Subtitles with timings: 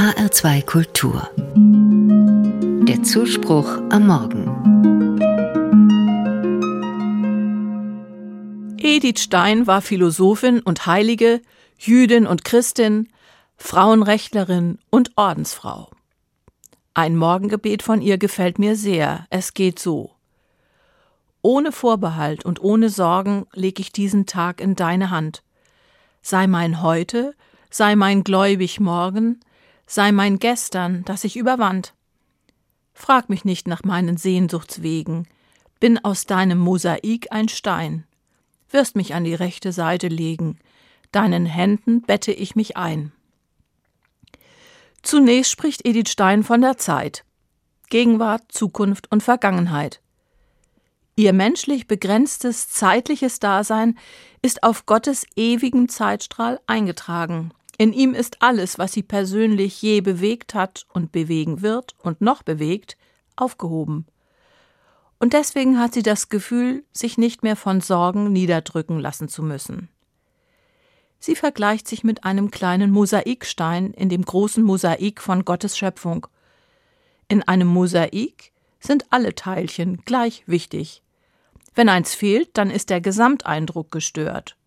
[0.00, 1.28] HR2 Kultur.
[2.88, 4.46] Der Zuspruch am Morgen.
[8.78, 11.42] Edith Stein war Philosophin und Heilige,
[11.76, 13.10] Jüdin und Christin,
[13.58, 15.90] Frauenrechtlerin und Ordensfrau.
[16.94, 19.26] Ein Morgengebet von ihr gefällt mir sehr.
[19.28, 20.12] Es geht so.
[21.42, 25.42] Ohne Vorbehalt und ohne Sorgen leg ich diesen Tag in deine Hand.
[26.22, 27.34] Sei mein Heute,
[27.68, 29.40] sei mein gläubig Morgen,
[29.90, 31.94] sei mein Gestern, das ich überwand.
[32.94, 35.26] Frag mich nicht nach meinen Sehnsuchtswegen,
[35.80, 38.06] bin aus deinem Mosaik ein Stein.
[38.70, 40.60] Wirst mich an die rechte Seite legen,
[41.10, 43.10] deinen Händen bette ich mich ein.
[45.02, 47.24] Zunächst spricht Edith Stein von der Zeit.
[47.88, 50.00] Gegenwart, Zukunft und Vergangenheit.
[51.16, 53.98] Ihr menschlich begrenztes zeitliches Dasein
[54.40, 57.52] ist auf Gottes ewigen Zeitstrahl eingetragen.
[57.80, 62.42] In ihm ist alles, was sie persönlich je bewegt hat und bewegen wird und noch
[62.42, 62.98] bewegt,
[63.36, 64.04] aufgehoben.
[65.18, 69.88] Und deswegen hat sie das Gefühl, sich nicht mehr von Sorgen niederdrücken lassen zu müssen.
[71.20, 76.26] Sie vergleicht sich mit einem kleinen Mosaikstein in dem großen Mosaik von Gottes Schöpfung.
[77.28, 81.02] In einem Mosaik sind alle Teilchen gleich wichtig.
[81.74, 84.58] Wenn eins fehlt, dann ist der Gesamteindruck gestört.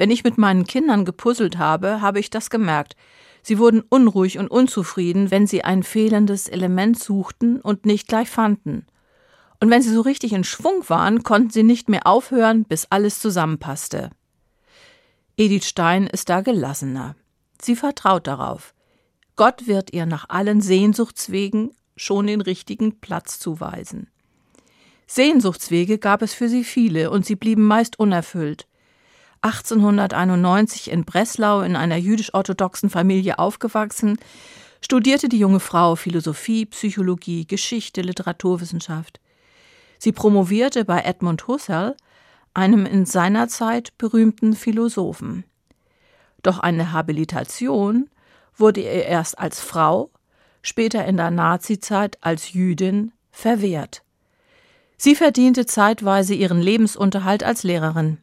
[0.00, 2.96] Wenn ich mit meinen Kindern gepuzzelt habe, habe ich das gemerkt.
[3.42, 8.86] Sie wurden unruhig und unzufrieden, wenn sie ein fehlendes Element suchten und nicht gleich fanden.
[9.60, 13.20] Und wenn sie so richtig in Schwung waren, konnten sie nicht mehr aufhören, bis alles
[13.20, 14.08] zusammenpasste.
[15.36, 17.14] Edith Stein ist da gelassener.
[17.60, 18.72] Sie vertraut darauf.
[19.36, 24.08] Gott wird ihr nach allen Sehnsuchtswegen schon den richtigen Platz zuweisen.
[25.06, 28.66] Sehnsuchtswege gab es für sie viele und sie blieben meist unerfüllt.
[29.42, 34.18] 1891 in Breslau in einer jüdisch-orthodoxen Familie aufgewachsen,
[34.82, 39.20] studierte die junge Frau Philosophie, Psychologie, Geschichte, Literaturwissenschaft.
[39.98, 41.96] Sie promovierte bei Edmund Husserl
[42.54, 45.44] einem in seiner Zeit berühmten Philosophen.
[46.42, 48.08] Doch eine Habilitation
[48.56, 50.10] wurde ihr erst als Frau,
[50.62, 54.02] später in der Nazizeit als Jüdin verwehrt.
[54.96, 58.18] Sie verdiente zeitweise ihren Lebensunterhalt als Lehrerin.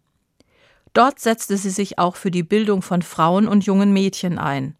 [0.94, 4.75] Dort setzte sie sich auch für die Bildung von Frauen und jungen Mädchen ein.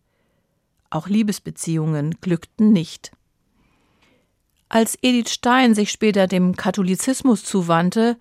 [0.90, 3.12] Auch Liebesbeziehungen glückten nicht.
[4.70, 8.18] Als Edith Stein sich später dem Katholizismus zuwandte,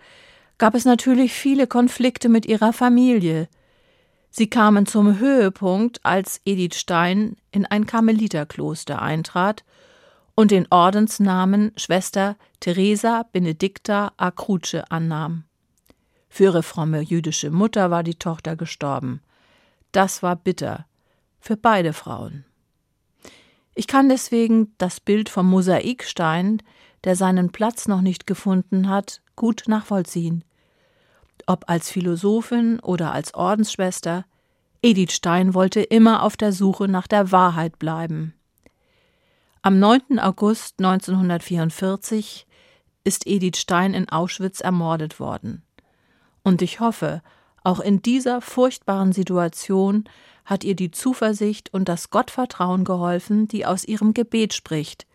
[0.59, 3.49] gab es natürlich viele Konflikte mit ihrer Familie.
[4.31, 9.65] Sie kamen zum Höhepunkt, als Edith Stein in ein Karmeliterkloster eintrat
[10.35, 15.45] und den Ordensnamen Schwester Teresa Benedicta Acruce annahm.
[16.37, 19.23] Für ihre fromme jüdische Mutter war die Tochter gestorben.
[19.91, 20.85] Das war bitter
[21.41, 22.45] für beide Frauen.
[23.75, 26.63] Ich kann deswegen das Bild vom Mosaikstein,
[27.05, 30.45] der seinen Platz noch nicht gefunden hat, gut nachvollziehen.
[31.47, 34.27] Ob als Philosophin oder als Ordensschwester,
[34.83, 38.35] Edith Stein wollte immer auf der Suche nach der Wahrheit bleiben.
[39.63, 40.19] Am 9.
[40.19, 42.47] August 1944
[43.05, 45.63] ist Edith Stein in Auschwitz ermordet worden.
[46.47, 47.23] Und ich hoffe,
[47.65, 50.05] auch in dieser furchtbaren Situation
[50.45, 55.09] hat ihr die Zuversicht und das Gottvertrauen geholfen, die aus ihrem Gebet spricht.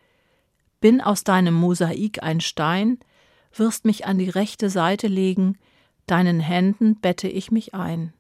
[0.82, 3.00] Bin aus deinem Mosaik ein Stein,
[3.56, 5.58] wirst mich an die rechte Seite legen,
[6.06, 8.12] deinen Händen bette ich mich ein.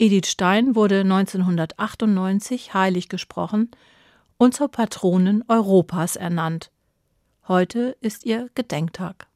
[0.00, 3.70] Edith Stein wurde 1998 heilig gesprochen
[4.38, 6.72] und zur Patronin Europas ernannt.
[7.46, 9.29] Heute ist ihr Gedenktag.